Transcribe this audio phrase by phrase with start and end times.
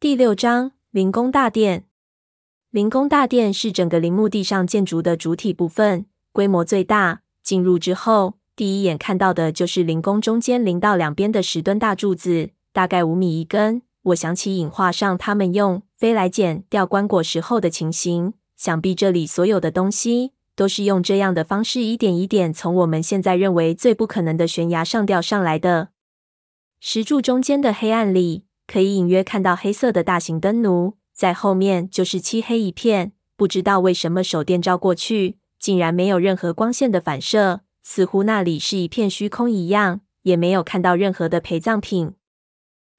[0.00, 1.84] 第六章灵宫大殿。
[2.70, 7.20] 灵宫大殿是整个陵墓地上建筑的主体部分，规模最大。
[7.42, 13.82] 进入之后，第一眼看到的就是灵宫中间零到两边的十吨大柱子，大概五米一根。
[14.04, 25.90] 我想起影画上他们用飞来剪吊棺椁时候的情形，想必这里所有的东西都是用这样的方式一点一点从我们现在认为最不可能的悬崖上吊上来的。
[26.80, 28.44] 石柱中间的黑暗里。
[28.70, 33.10] 可以隐约看到黑色的大型灯炉，在后面就是漆黑一片。
[33.36, 42.12] 不知道为什么手电照过去，竟然没有任何光线的反射，似乎那里是一片虚空一样，也没有看到任何的陪葬品。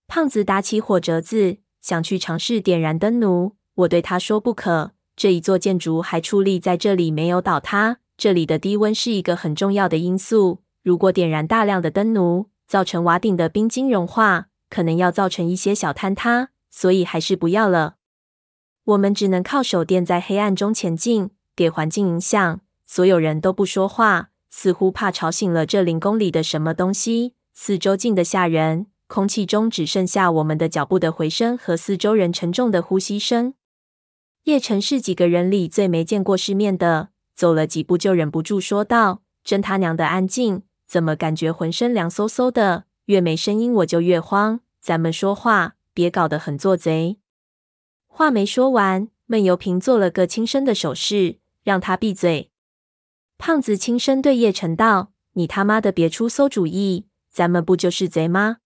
[0.09, 3.53] 胖子打起火折子，想去尝试点燃灯炉。
[3.75, 7.99] 我对他说：“不可，这一座建筑还矗立在这里，没有倒塌。
[8.17, 10.59] 这里的低温是一个很重要的因素。
[10.83, 17.97] 如果点燃大量的灯炉，造成瓦顶的冰晶融化。”可能要造成一些小坍塌，所以还是不要了。
[18.85, 22.61] 我们只能靠手电在黑暗中前进，给环境影响。
[22.85, 27.35] 所有人都不说话，似乎怕吵醒了这零公里的什么东西。
[27.53, 33.53] 四周静得吓人，空气中只剩下我们的脚步的回声和四周人沉重的呼吸声。
[34.45, 44.61] 叶晨是几个人里最没见过世面的，走了几步就忍不住说道：“真他娘的安静，怎么感觉浑身凉飕飕的？”越没声音，我就越慌。
[44.79, 47.19] 咱们说话，别搞得很做贼。
[48.07, 52.51] 话没说完，闷油瓶做了个轻声的手势，让他闭嘴。
[53.37, 58.57] 胖子轻声对叶晨道：“你他妈的别出馊主意，咱们不就是贼吗？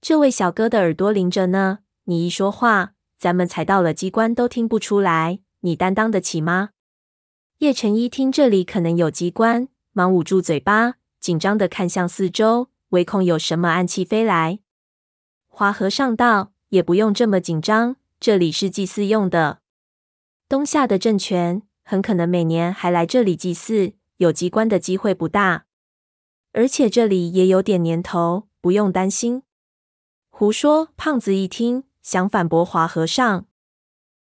[0.00, 6.70] 这位小哥的耳朵灵着呢，你一说话，咱们踩到了机关都听不出来，你担当得起吗？”
[7.58, 12.68] 叶晨一听这里可能有机关，忙捂住嘴巴，紧张的看向四周。
[12.96, 14.60] 唯恐有什么暗器飞来。
[15.48, 19.58] 华和尚道：“也不用这么紧张，这里是祭祀用的。
[20.48, 25.66] 东夏的政权很可能每年还来这里祭祀，有机关的机会不大。
[26.52, 29.42] 而且这里也有点年头，不用担心。”
[30.30, 30.88] 胡说！
[30.96, 33.44] 胖子一听，想反驳华和尚。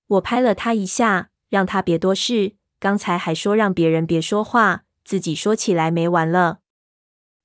[0.09, 2.56] 我拍了他一下，让他别多事。
[2.81, 6.59] 刚才还说让别人别说话，自己说起来没完了。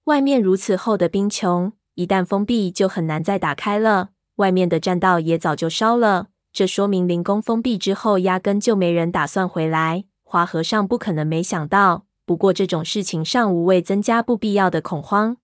[0.10, 4.10] 外面如此厚的冰穹，一旦封闭就很难再打开了。
[4.38, 10.06] 外面的栈道也早就烧了，这说明灵宫封闭之后，压根就没人打算回来。
[10.24, 15.38] 华和尚不可能没想到，不过这种事情尚无谓增加不必要的恐慌。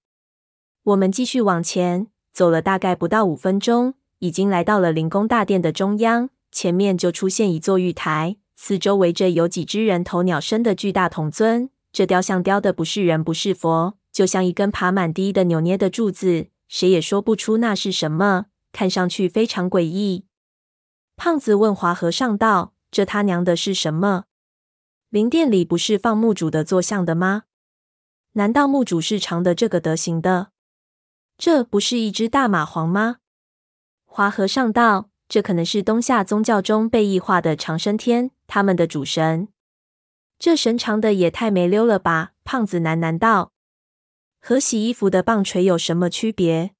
[0.86, 11.70] 我们继续往前走了，大概不到五分钟，已经来到了灵宫大殿的中央，前面就出现一座玉台，四周围着有几只人头鸟身的巨大铜尊。
[11.92, 13.94] 这雕像雕的不是人，不是佛。
[14.16, 20.26] 就像一根爬满地的扭捏的柱子，谁也说不出那是什么，看上去非常诡异。
[21.18, 24.24] 胖子问华和尚道：“这他娘的是什么？
[25.10, 27.44] 灵殿里不是放墓主的坐像的吗？
[28.32, 30.52] 难道墓主是长的这个德行的？
[31.38, 33.18] 这不是一只大蚂蟥吗？”
[34.08, 39.50] 华和尚道：“这可能是东夏宗教中被异化的长生天，他们的主神。
[40.40, 43.52] 这神长的也太没溜了吧？”胖子喃喃道。
[44.48, 46.76] 和洗衣服的棒槌有什么区别？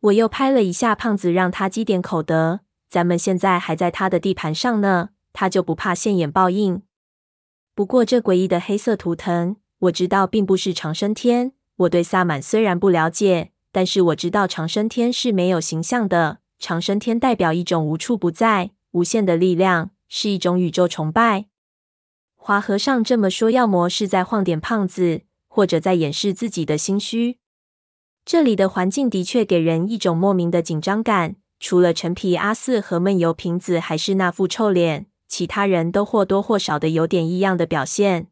[0.00, 2.60] 我又拍了一下胖子，让他积点口德。
[2.90, 6.82] 咱们现在还在他的地盘上呢，他就不怕现眼报应。
[7.74, 11.52] 不过这诡异的黑色图腾，我知道并不是长生天。
[11.76, 16.40] 我对萨满虽然不了解，但是我知道长生天是没有形象的。
[16.58, 21.46] 长生天代表一种无处不在、无限的力量，是一种宇宙崇拜。
[22.34, 25.22] 华和尚这么说，要么是在晃点胖子。
[25.54, 27.38] 或者在掩饰自己的心虚。
[28.24, 31.36] 这里的环境的确给人一种莫名的紧张感。
[31.60, 38.26] 除了陈皮阿四和闷油瓶子还是那副臭脸，其他人都或多或少的有点异样的表现。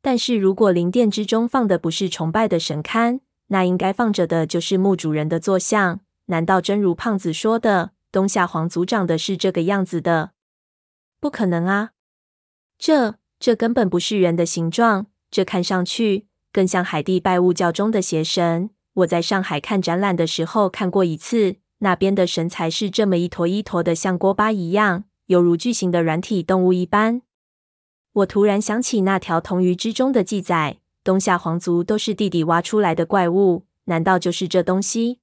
[0.00, 3.18] 但是如果灵殿之中放的不是崇拜的神龛，
[3.48, 5.98] 那应该放着的就是墓主人的坐像。
[6.26, 10.30] 难道真如胖子说的，东夏皇族长的是这个样子的？
[11.18, 11.90] 不可能啊！
[12.78, 16.26] 这这根本不是人的形状，这看上去。
[16.50, 18.70] 更像海地拜物教中的邪神。
[18.94, 27.22] 我在上海看展览的时候看过一次，那边的神才是这么一坨一坨的，像锅巴一样，犹如巨型的软体动物一般。
[28.14, 35.20] 我突然想起那条铜鱼之中的记载：东夏皇族都是地底挖出来的怪物，难道就是这东西？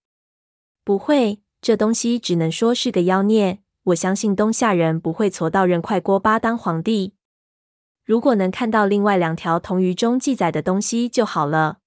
[0.86, 3.60] 不会，这东西只能说是个妖孽。
[3.86, 7.15] 我相信东夏人不会矬到认块锅巴当皇帝。
[8.06, 11.80] 如果能看到另外两条铜鱼中记载的东西就好了。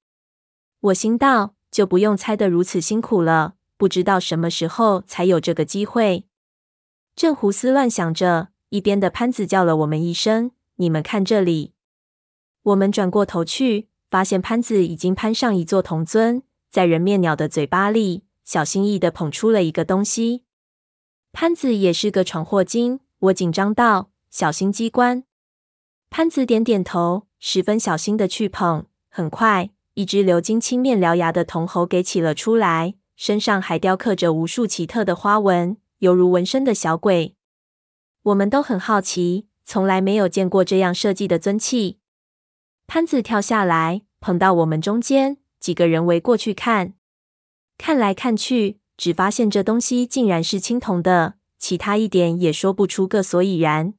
[0.81, 3.55] 我心道，就不用猜得如此辛苦了。
[3.77, 6.25] 不知道什么时候才有这个机会。
[7.15, 11.75] 正胡思乱想着，一边的潘子叫了我们一声：“你们看这里！”
[12.63, 20.43] 我们转过头去，发现潘子已经攀上一座铜尊，在人面鸟的嘴巴里，小心翼翼地捧出了一个东西。
[21.33, 25.23] 潘子也是个闯祸精，我紧张道：“小心机关。”
[26.11, 28.87] 潘子点点头，十分小心的去捧。
[29.09, 37.35] 很快，一只鎏金、青面獠牙的铜猴给起了出来，身上还雕刻着无数奇特的花纹，犹如纹身的小鬼。
[38.23, 41.99] 我们都很好奇，从来没有见过这样设计的尊器。
[42.87, 46.95] 潘子跳下来，捧到我们中间，几个人围过去看，
[47.77, 53.95] 看来看去，只发现这东西竟然是青铜的，其他一点也说不出个所以然。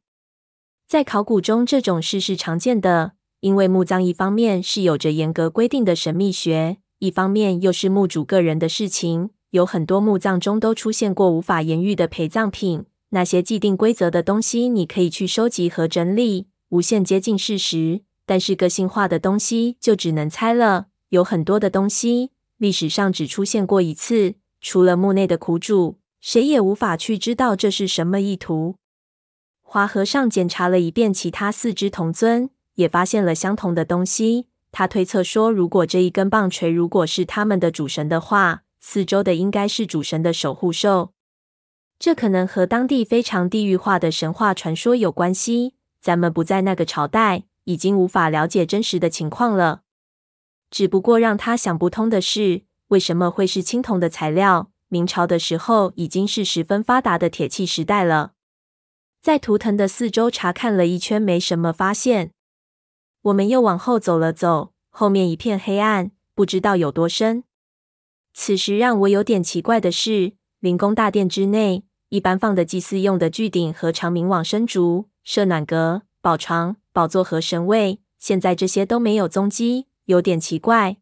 [0.89, 9.29] 在考古中，这种事是常见的，因为墓葬一方面是有着严格规定的神秘学，一方面又是墓主个人的事情。
[9.51, 18.01] 有很多墓葬中都出现过无法言喻的陪葬品，那些既定规则的东西，你可以去收集和整理，无限接近事实。
[18.25, 20.87] 但是个性化的东西就只能猜了。
[21.09, 28.77] 有很多的东西，历史上只出现过一次，除了墓内的苦主，谁也无法去知道这是什么意图。
[29.71, 34.47] 华和尚检查了一遍其他四只铜尊，也发现了相同的东西。
[34.71, 41.11] 他推测说，如果这一根棒槌如果是他们的主神的话，四周的应该是主神的守护兽。
[41.99, 45.75] 这可能和当地非常地域化的神话传说有关系。
[46.01, 49.81] 咱们不在那个朝代，已经无法了解真实的情况了。
[50.71, 54.71] 只不过让他想不通的是，为什么会是青铜的材料？
[54.87, 58.31] 明朝的时候已经是十分发达的铁器时代了。
[59.21, 62.31] 在图腾的四周查看了一圈，没什么发现。
[63.23, 67.43] 我们又往后走了走，后面一片黑暗，不知道有多深。
[68.33, 80.95] 此时让我有点奇怪的是，灵宫大殿之内，一般放的祭祀用的巨鼎和长明往生烛、设暖阁、宝床、宝座和神位，现在这些都没有踪迹，有点奇怪。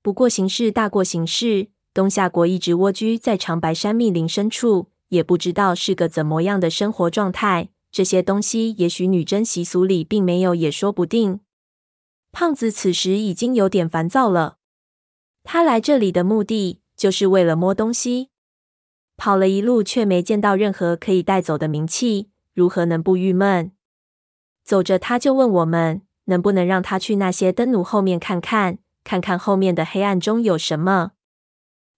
[0.00, 4.90] 不过形势大过形势，东夏国一直蜗居在长白山密林深处。
[5.14, 7.70] 也不知道是个怎么样的生活状态。
[7.90, 11.38] 这些东西也许女真习俗里并没有，也说不定。
[12.32, 14.56] 胖子此时已经有点烦躁了。
[15.44, 18.30] 他来这里的目的就是为了摸东西，
[19.16, 23.70] 跑了一路却没见到任何可以带走的名器，如何能不郁闷？
[24.64, 31.12] 走着他就问我们，能不能让他去那些灯炉后面看看，看看后面的黑暗中有什么。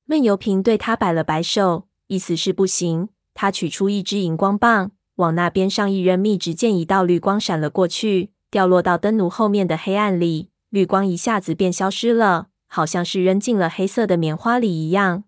[0.05, 1.89] 闷油瓶对他摆了摆手。
[2.09, 3.09] 意思是不行。
[3.35, 10.51] 他取出一支荧光棒，往那边上一扔，密，只见一道绿光闪了过去，掉落到灯炉后面的黑暗里。
[10.71, 15.25] 绿光一下子便消失了，好像是扔进了黑色的棉花里一样。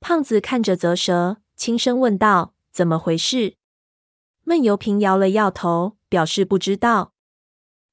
[0.00, 3.56] 胖子看着泽蛇，轻声问道：“怎么回事？”
[4.44, 7.12] 闷油瓶摇了摇头，表示不知道。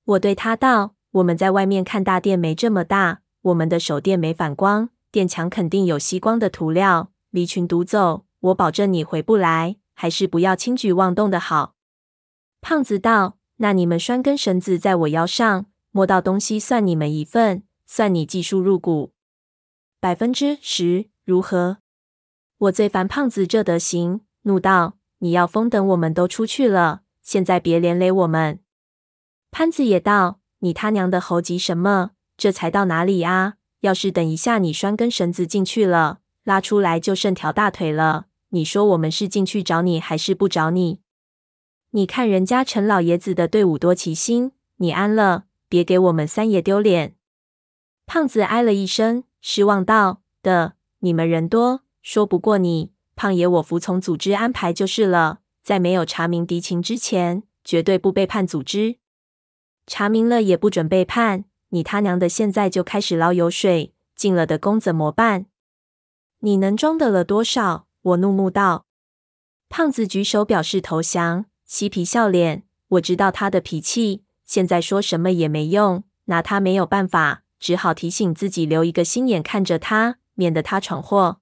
[0.05, 9.77] 我对他道：“我们在外面看大殿没这么大，我们的手电没反光，殿墙肯定有吸光的涂料。”离群独走，我保证你回不来。
[9.99, 11.73] 还是不要轻举妄动的好。
[12.61, 19.13] 胖子道：“那你们拴根绳子在我腰上，摸到东西算你们一份，算你技术入股，
[19.99, 21.79] 百分之十，如何？”
[22.59, 25.67] 我最烦胖子这德行，怒道：“你要疯？
[25.67, 28.59] 等我们都出去了，现在别连累我们。”
[29.49, 32.11] 潘子也道：“你他娘的猴急什么？
[32.37, 33.55] 这才到哪里啊？
[33.79, 38.27] 要是等一下你拴根绳子进去了。”拉出来就剩条大腿了。
[38.51, 41.01] 你说我们是进去找你还是不找你？
[41.91, 47.15] 你看人家陈老爷子的队伍多齐心，你安了，别给我们三爷丢脸。
[48.05, 52.93] 胖子唉了一声，失望道：“的，你们人多，说不过你。
[53.17, 58.99] 胖爷我服从组织安排就是了，在没有查明敌情之前，绝对不背叛组织。
[59.85, 61.43] 查明了也不准背叛。
[61.71, 65.47] 你他娘的现在就开始捞油水，进了的功怎么办？”
[66.41, 67.87] 你能装得了多少？
[68.01, 68.85] 我怒目道。
[69.69, 72.63] 胖子举手表示投降，嬉皮笑脸。
[72.89, 81.39] 我知道他的脾气，现在说什么也没用，拿他没有办法，只好提醒自己留一个心眼看着他，免得他闯祸。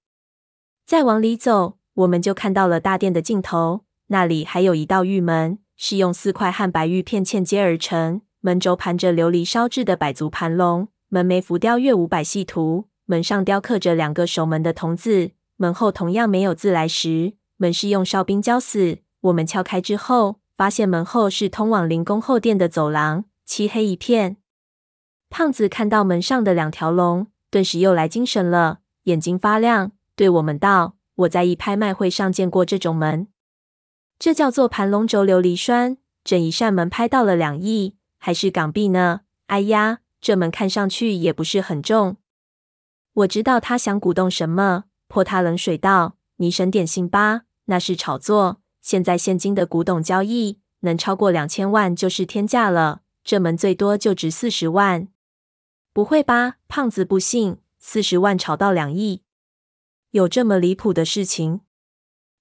[0.85, 12.85] 再往里走，我们就看到了大殿的尽头，那里还有一道玉门，是用四块汉白玉片嵌接而成，门轴盘着琉璃烧制的百足盘龙，门楣浮雕月五百戏图。
[13.05, 19.00] 门上雕刻着两个守门的童子，门后同样没有自来石，门是用哨兵浇死。
[19.21, 24.38] 我们敲开之后，发现门后是通往灵宫后殿的走廊，漆黑一片。
[25.29, 33.27] 胖子看到门上的两条龙，顿时又来精神了，眼睛发亮，对我们道：“我在一拍卖会上见过这种门。
[34.17, 39.21] 这叫做盘龙轴琉璃栓，整一扇门拍到了两亿，还是港币呢？
[39.47, 42.17] 哎呀，这门看上去也不是很重。
[43.15, 48.62] 我知道他想鼓动什么，泼他冷水道：“你省点心吧，那是炒作。
[48.81, 53.03] 现在现金的古董交易，能超过两千万就是天价了。
[53.24, 55.07] 这门最多就值四十万。”
[55.93, 56.55] 不会吧？
[56.67, 59.22] 胖子不信，四十万炒到两亿，
[60.12, 61.62] 有这么离谱的事情？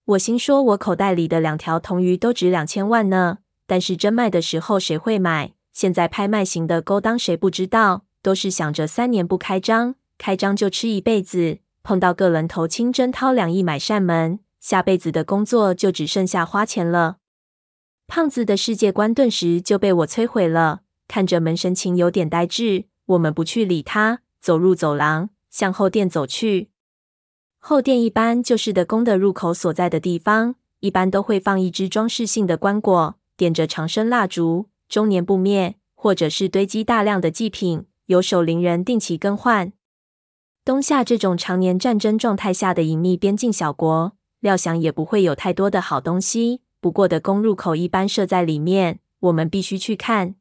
[0.07, 3.39] 我心说，我口袋里的两条铜鱼都值两千万呢。
[3.67, 5.55] 但是真卖的时候谁会买？
[5.73, 8.05] 现在拍卖行的勾当谁不知道？
[8.21, 11.59] 都是想着三年不开张，开张就吃一辈子。
[11.83, 17.19] 碰到个人头清真掏两亿买扇门，下辈子的工作就只剩下花钱了。
[18.07, 22.85] 胖子的世界观顿时就被我摧毁了，看着门神情有点呆滞。
[23.07, 26.71] 我们不去理他，走入走廊，向后殿走去。
[27.59, 39.75] 后殿一般就是的宫的入口所在的地方，一般都会放一只装饰性的棺椁，点着长生蜡烛，终年不灭，或者是堆积大量的祭品，由守灵人定期更换。
[40.65, 46.63] 东夏这种常年战争状态下的隐秘边境小国，料想也不会有太多的好东西。
[46.81, 50.37] 不过的公入口一般设在里面，我们必须去看。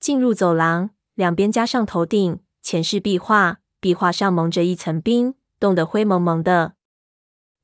[0.00, 0.90] 进入走廊。
[1.14, 6.72] 两边加上头顶，前是壁画，壁画上蒙着一层冰，冻得灰蒙蒙的。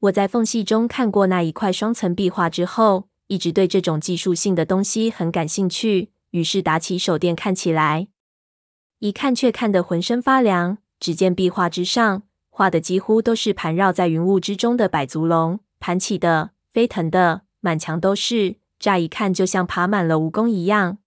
[0.01, 8.09] 我在缝隙中看过那一块双层壁画之后，一直对这种技术性的东西很感兴趣，于是打起手电看起来。
[8.99, 10.77] 一看却看得浑身发凉。
[11.01, 20.99] 只见壁画之上画的几乎都是盘绕在云雾之中的百足龙，盘起的、飞腾的，满墙都是，乍一看就像爬满了蜈蚣一样。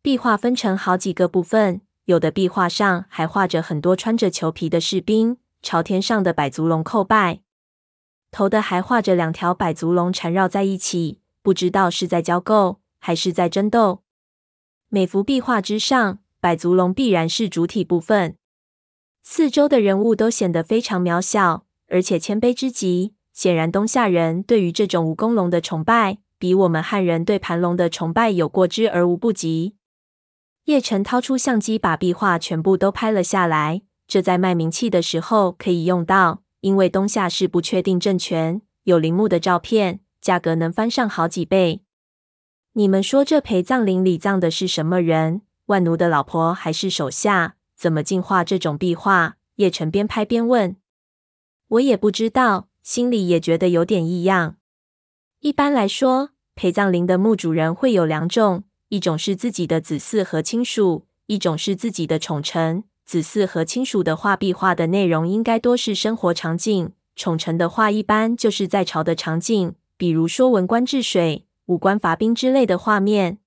[0.00, 7.40] 壁画分成好几个部分，有的壁画上还画着很多穿着裘皮的士兵，朝天上的百足龙叩拜。
[8.30, 14.02] 头的还画着两条百足龙缠绕在一起，不知道是在交媾还是在争斗。
[14.88, 18.36] 每幅壁画之上，百足龙必然是主体部分，
[19.22, 23.14] 四周的人物都显得非常渺小，而且谦卑之极。
[23.32, 29.76] 显然，东夏人对于这种蜈蚣龙的崇拜，比我们汉人对盘龙的崇拜有过之而无不及。
[30.64, 33.82] 叶晨掏出相机，把壁画全部都拍了下来。
[34.06, 41.82] 这在卖名器的时候可以用到，因为东夏是不确定政权，有陵墓的照片，价格能翻上好几倍。
[42.74, 45.42] 你们说这陪葬陵里葬的是什么人？
[45.66, 47.54] 万奴的老婆还是手下？
[47.82, 49.38] 怎么进化这种壁画？
[49.56, 50.76] 叶晨边拍边问。
[51.66, 54.54] 我也不知道，心里也觉得有点异样。
[55.40, 58.62] 一般来说，陪葬陵的墓主人会有两种。
[58.90, 62.84] 一种是自己的子嗣和亲属，一种是自己的宠臣。
[63.04, 73.38] 子嗣和亲属的画壁画的内容应该多是生活场景，宠臣的画一般就是在朝的场景，比如说文官治水、武官伐兵之类的画面。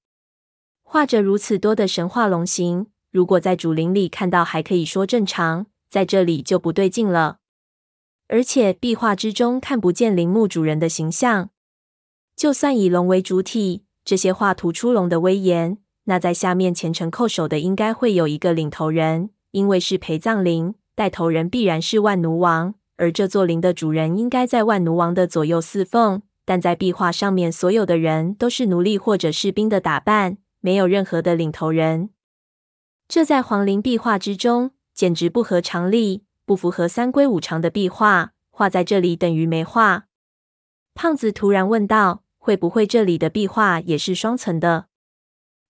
[0.84, 7.38] 画着如此多的神话龙形，如果在主林里看到还可以说正常，在这里就不对劲了。
[8.28, 11.50] 而且壁画之中看不见陵墓主人的形象，
[12.36, 13.86] 就算以龙为主体。
[14.04, 26.22] 这些画突出龙的威严，那在下面虔诚叩首的应该会有一个领头人，因为是陪葬陵，带头人必然是万奴王，而这座陵的主人应该在万奴王的左右侍奉。
[26.44, 32.10] 但在壁画上面，所有的人都是奴隶或者士兵的打扮，没有任何的领头人。
[33.08, 40.06] 这在皇陵壁画之中简直不合常理，不符合三规五常的壁画，画在这里等于没画。
[40.94, 42.22] 胖子突然问道。
[42.38, 44.86] 会不会这里的壁画也是双层的？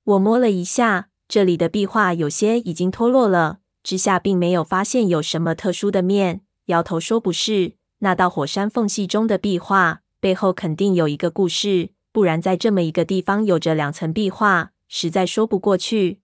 [0.03, 6.41] 我摸了一下，这里的壁画有些已经脱落了，之下并没有发现有什么特殊的面。
[6.65, 16.19] 摇头说不是，那道火山缝隙中的壁画背后肯定有一个故事，不然在这么一个地方有着两层壁画，实在说不过去。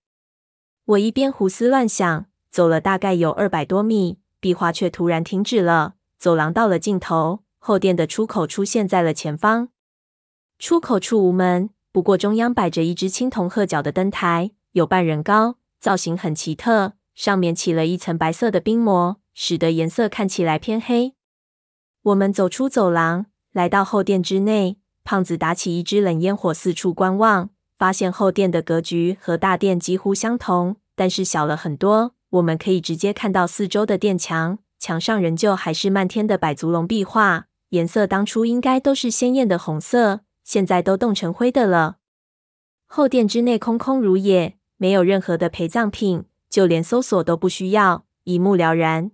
[0.85, 5.93] 我一边胡思乱想，走了大概有二百多米，壁画却突然停止了。
[6.17, 9.69] 走廊到了尽头，后殿的出口出现在了前方。
[10.59, 21.13] 出口处无门，不过中央摆着一只青铜鹤脚的灯台，有半人高，造型很奇特，上面起了一层白色的冰膜，使得颜色看起来偏黑。
[22.03, 24.79] 我们走出走廊，来到后殿之内。
[25.03, 27.49] 胖子打起一支冷烟火，四处观望，
[27.81, 32.13] 发现后殿的格局和大殿几乎相同，但是小了很多。
[32.29, 40.19] 我们可以直接看到四周的殿墙，墙上仍旧还是漫天的百足龙壁画，颜色当初应该都是鲜艳的红色。
[40.43, 41.95] 现在都冻成灰的了。
[42.85, 49.09] 后殿之内空空如也，没有任何的陪葬品，就连搜索都不需要，一目了然。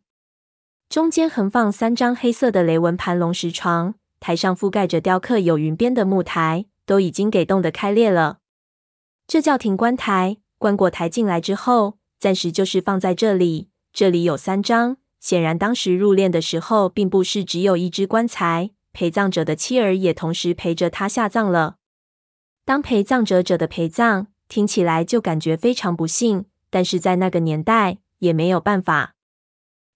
[0.90, 8.40] 中间横放三张黑色的雷纹盘龙石床，台上覆盖着雕刻有云边的木台都已经给冻得开裂了。
[9.28, 10.38] 这叫停棺台。
[10.58, 13.70] 棺椁抬进来之后，暂时就是放在这里。
[13.94, 21.76] 这里有三张，显然当时入殓的时候，并不是只有一只棺材，陪葬者的妻儿也同时陪着他下葬了。
[22.66, 29.14] 当陪葬者者的陪葬，听起来就感觉非常不幸，但是在那个年代也没有办法。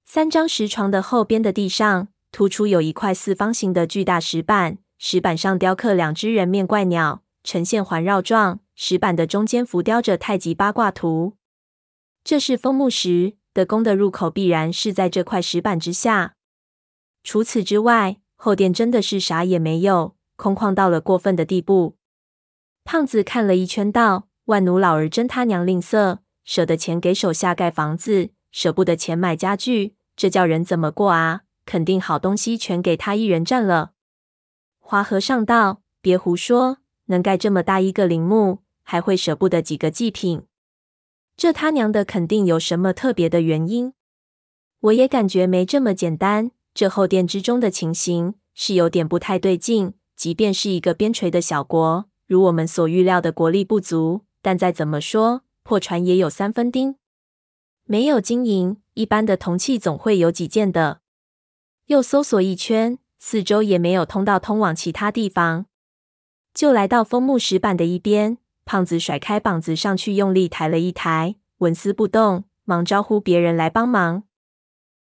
[0.06, 8.60] 三张石床的后边的地上，突出有一块四方形的巨大石板，石板上雕刻两只人面怪鸟，呈现环绕状。
[8.76, 11.38] 石板的中间浮雕着太极八卦图。
[12.24, 16.34] 这是封墓石的宫的入口，必然是在这块石板之下。
[17.24, 21.96] 除此之外，后殿真的是啥也没有，空旷到了过分的地步。
[22.84, 31.42] 胖子看了一圈，道：“万奴老儿真他娘吝啬，舍得钱给手下盖房子，舍不得钱买家具，这叫人怎么过啊？
[31.68, 33.92] 肯定好东西全给他一人占了。”
[34.82, 36.80] 花和尚道：“别胡说。”
[37.12, 40.42] 能盖这么大一个陵墓，还会舍不得几个祭品？
[41.38, 43.94] 这他娘的肯定有什么特别的原因。
[44.80, 46.50] 我也感觉没这么简单。
[46.74, 49.94] 这后殿之中的情形是有点不太对劲。
[50.16, 56.96] 即便是一个边陲的小国，如我们所预料的国力不足，但再怎么说，破船也有三分钉。
[57.86, 61.02] 没有金银，一般的铜器总会有几件的。
[61.88, 65.66] 又搜索一圈，四周也没有通道通往其他地方。
[66.54, 74.24] 就来到枫木石板的一边，胖子甩开膀子上去，用力抬了一抬，纹丝不动，忙招呼别人来帮忙。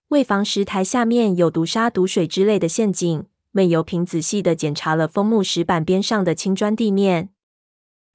[0.08, 7.30] 为防石台下面有毒沙、毒水之类的陷阱，闷油瓶仔细地检查了枫木石板边上的青砖地面，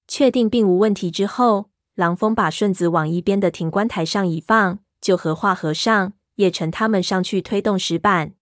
[0.08, 8.34] 确定并无问题之后，郎峰把顺子往一边的停棺台上一放，就和华和尚、叶晨他们上去推动石板。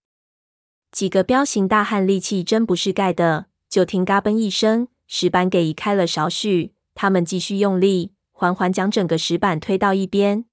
[0.90, 3.47] 几个彪形大汉力气真不是盖的。
[3.68, 6.72] 就听“嘎嘣”一声，石板给移开了少许。
[6.94, 10.44] 他们继续用力，缓缓将整个石板推到一边。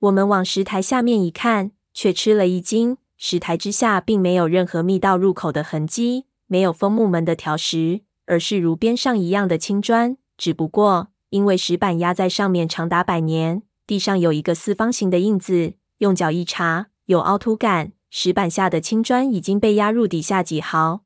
[0.00, 2.96] 我们往石台下面一看，却吃了一惊。
[3.16, 10.16] 石台之下并没有任何密道入口的痕迹，没有封木门的条石，而是如边上一样的青砖。
[10.36, 17.92] 只不过因为石板压在上面长达百年，地上有一个四方形的印子，用脚一查，有凹凸感。
[18.10, 21.02] 石板下的青砖已经被压入底下几毫。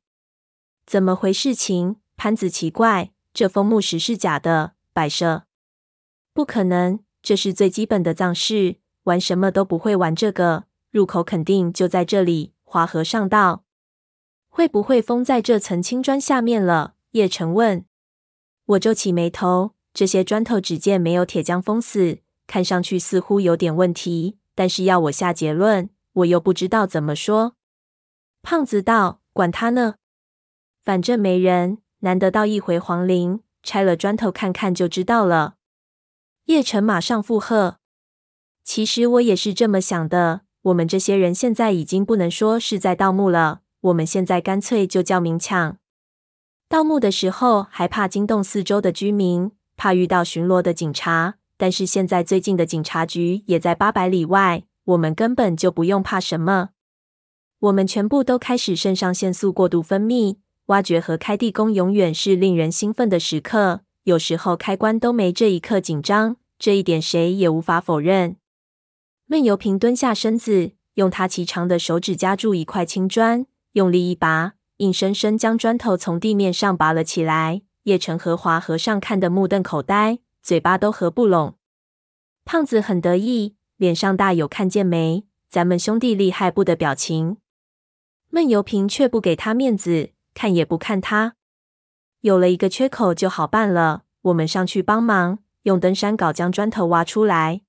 [0.87, 1.97] 怎么回事情？
[2.15, 5.43] 潘子奇怪，这封墓石是假的，摆设
[6.33, 10.63] 不可能，这是最基本的葬式，玩什么都不会玩这个。
[10.89, 12.53] 入口肯定就在这里。
[12.63, 13.65] 华和尚道
[14.47, 17.83] ：“会不会封在这层青砖下面了？”叶晨问。
[18.65, 24.37] 我皱起眉头，这些砖头只见没有铁浆封死，看上去似乎有点问题。
[24.55, 27.55] 但是要我下结论，我又不知道怎么说。
[28.41, 29.95] 胖子道：“管他呢。”
[30.87, 35.55] 反正没人，难得到一回皇陵，拆了砖头看看就知道了。
[36.45, 37.79] 叶晨马上附和
[38.63, 40.43] ：“其实我也是这么想的。
[40.61, 45.77] 我们这些人现在已经不能说是在盗墓了，我们现在干脆就叫明抢。
[46.69, 51.35] 盗墓的时候还怕惊动四周的居民，怕遇到巡逻的警察。
[51.57, 56.69] 但是现在最近的警察局也在八百里外，我们根本就不用怕什么。
[57.59, 68.35] 我们全部都开始肾上腺素过度分泌。”挖掘和开地宫永远是令人兴奋的时刻，有时候开棺都没这一刻紧张，这一点谁也无法否认。
[69.27, 77.61] 闷油瓶蹲下身子，用他骐长的手指夹住一块青砖，用力一拔，硬生生将砖头从地面上拔了起来。
[77.83, 81.55] 叶晨和华和尚看得目瞪口呆，嘴巴都合不拢。
[82.43, 87.37] 胖子很得意，脸上大有看见没，咱们兄弟厉害不的表情。
[88.29, 90.09] 闷油瓶却不给他面子。
[90.37, 91.33] 看也不看他，
[92.21, 94.03] 有了一个缺口就好办了。
[94.21, 97.61] 我们上去帮忙，用登山镐将砖头挖出来。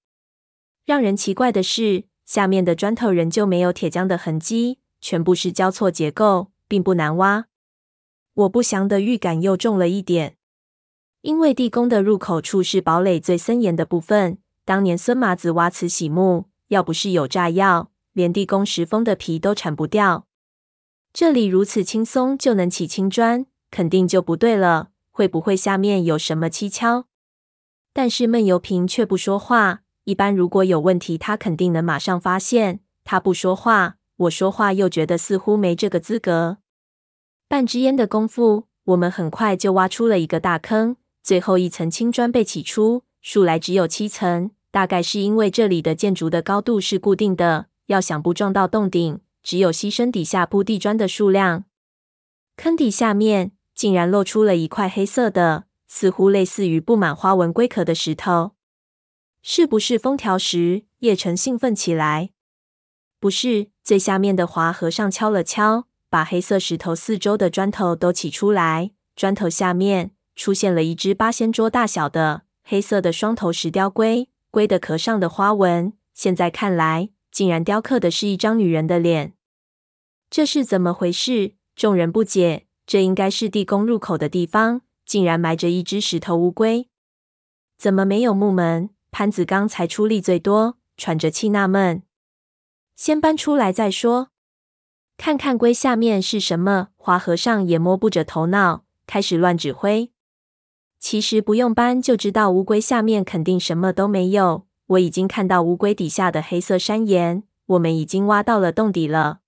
[0.85, 7.47] 让人奇怪的是，下面的砖头仍旧没有铁浆的痕迹，全部是交错结构，并不难挖。
[8.35, 10.37] 我不祥的预感又重了一点，
[11.23, 14.37] 因为地宫的入口处是堡垒最森严的部分。
[14.67, 20.28] 当年孙麻子挖慈禧墓，要不是有炸药，连地宫石封的皮都铲不掉。
[21.21, 24.91] 这里如此轻松就能起青砖，肯定就不对了。
[25.11, 27.07] 会不会下面有什么蹊跷？
[27.93, 29.81] 但是闷油瓶却不说话。
[30.05, 32.79] 一般如果有问题，他肯定能马上发现。
[33.03, 36.59] 他不说话，我说话又觉得似乎没这个资格。
[37.49, 40.95] 半支烟的功夫，我们很快就挖出了一个大坑。
[41.25, 44.53] 最后一层青砖被起出，数来只有七层。
[44.71, 49.19] 大概是因为这里的建筑的高度是固定的，要想不撞到洞顶。
[49.49, 51.65] 只有牺牲底下铺地砖的数量。
[52.55, 58.51] 坑底下面竟然露出了一块黑色的，似乎类似于布满花纹龟壳的石头。
[59.41, 60.85] 是不是封条石？
[60.99, 62.29] 叶晨兴奋起来。
[63.19, 68.91] 不是，最下面的华和尚敲了敲，把黑色石头四周的砖头都起出来。
[69.17, 79.33] 砖头下面出现了一只八仙桌大小的黑色的双头石雕龟，龟的壳上的花纹，现在看来，竟然雕刻的是一张女人的脸。
[80.31, 81.55] 这是怎么回事？
[81.75, 82.67] 众人不解。
[82.87, 86.89] 这应该是地宫入口的地方，竟然埋着一只石头乌龟。
[87.77, 88.89] 怎么没有木门？
[89.11, 92.03] 潘子刚才出力最多，喘着气纳闷。
[92.97, 94.31] 先搬出来再说，
[95.19, 96.89] 看看龟下面是什么。
[96.97, 100.11] 华和尚也摸不着头脑，开始乱指挥。
[100.99, 104.67] 其实不用搬就知道，乌龟下面肯定什么都没有。
[104.87, 109.41] 我已经看到乌龟底下的黑色山岩，我们已经挖到了洞底了。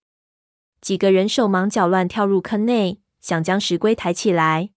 [0.80, 4.70] 几个人手忙脚乱跳入坑内，想将石龟抬起来。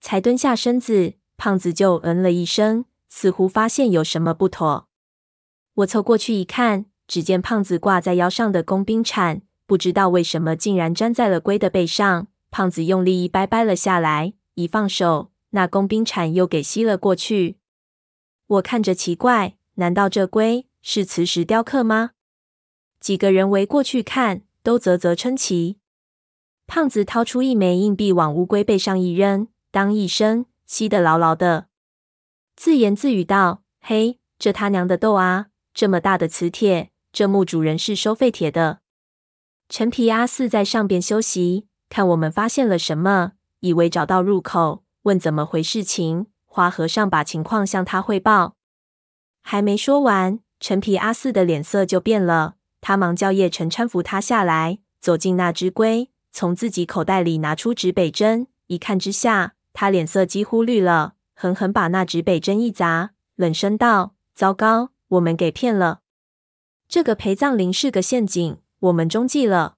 [0.00, 4.88] 才蹲下身子，胖子就嗯了一声，似乎发现有什么不妥。
[5.74, 12.28] 我凑过去一看，只见胖子挂在腰上的工兵铲，不知道为什么竟然粘在了龟的背上。
[12.50, 17.58] 胖子用力一掰，掰了下来，一放手，那工兵铲又给吸了过去。
[18.46, 19.56] 我看着奇怪。
[19.74, 22.10] 难道这龟是磁石雕刻吗？
[22.98, 25.78] 几个人围过去看，都啧啧称奇。
[26.66, 31.66] 胖子掏出一枚硬币往乌龟背上一扔，当一声，吸得牢牢的，
[32.56, 35.46] 自言自语道：“嘿，这他娘的逗啊！
[35.74, 38.80] 这么大的磁铁，这墓主人是收废铁的。”
[39.68, 46.26] 陈皮阿四在上边休息，看我们发现了什么，以为找到入口，问怎么回事情。
[46.52, 48.56] 花和尚把情况向他汇报。
[49.42, 52.56] 还没说完，陈皮阿四的脸色就变了。
[52.80, 58.46] 他忙叫叶晨搀扶他下来，走进那只龟，从自己口袋里拿出指北针。
[58.66, 66.00] 一看之下，他脸色几乎绿了，狠狠把那指北针一砸，冷声道：“糟糕，我们给骗了。
[66.88, 69.76] 这个陪葬陵是个陷阱，我们中计了。”